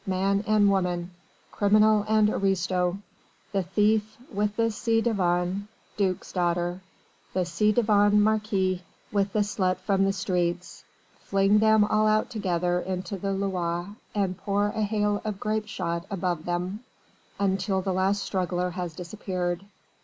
Man 0.07 0.43
and 0.47 0.67
woman! 0.67 1.11
criminal 1.51 2.03
and 2.09 2.27
aristo! 2.27 2.97
the 3.51 3.61
thief 3.61 4.17
with 4.33 4.55
the 4.55 4.71
ci 4.71 4.99
devant 4.99 5.67
duke's 5.95 6.31
daughter! 6.33 6.81
the 7.35 7.45
ci 7.45 7.71
devant 7.73 8.15
marquis 8.15 8.81
with 9.11 9.31
the 9.31 9.43
slut 9.43 9.77
from 9.77 10.05
the 10.05 10.11
streets! 10.11 10.83
Fling 11.19 11.59
them 11.59 11.83
all 11.85 12.07
out 12.07 12.31
together 12.31 12.79
into 12.79 13.15
the 13.15 13.31
Loire 13.31 13.95
and 14.15 14.39
pour 14.39 14.69
a 14.69 14.81
hail 14.81 15.21
of 15.23 15.39
grape 15.39 15.67
shot 15.67 16.07
above 16.09 16.45
them 16.45 16.79
until 17.39 17.83
the 17.83 17.93
last 17.93 18.23
struggler 18.23 18.71
has 18.71 18.95
disappeared! 18.95 19.63